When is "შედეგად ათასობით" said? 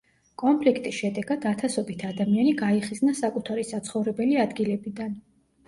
0.99-2.07